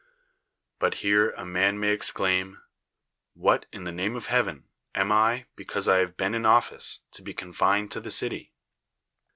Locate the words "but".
0.79-0.95